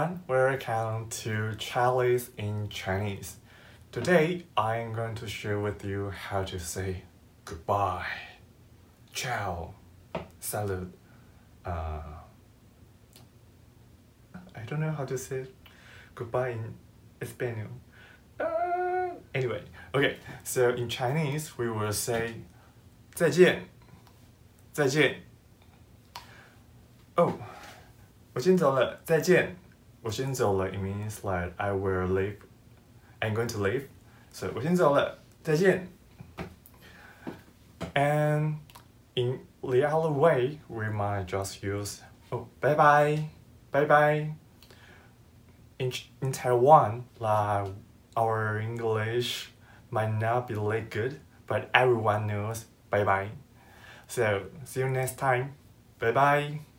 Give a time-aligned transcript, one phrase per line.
[0.00, 3.36] everyone, welcome to Charlie's in Chinese.
[3.92, 7.02] Today I'm going to share with you how to say
[7.44, 8.06] goodbye,
[9.12, 9.74] ciao,
[10.40, 10.90] salute.
[11.62, 12.00] Uh,
[14.54, 15.44] I don't know how to say
[16.14, 16.74] goodbye in
[17.20, 17.68] Espanol.
[18.40, 19.60] Uh, anyway,
[19.94, 22.36] okay, so in Chinese we will say
[23.14, 23.68] 再见,
[24.72, 25.16] 再见.
[27.18, 27.34] Oh,
[28.32, 29.54] 我先走了，再见。
[30.02, 32.36] 我先走了 it means like I will leave.
[33.20, 33.88] I'm going to leave.
[34.30, 35.88] So 我先走了，再见。
[37.94, 38.56] And
[39.14, 43.24] in the other way, we might just use oh bye bye,
[43.72, 44.34] bye bye.
[45.78, 47.72] In in Taiwan, like
[48.16, 49.50] our English
[49.90, 53.30] might not be that good, but everyone knows bye bye.
[54.06, 55.54] So see you next time.
[55.98, 56.69] Bye bye.